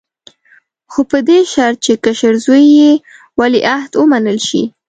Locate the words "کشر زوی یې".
2.05-2.91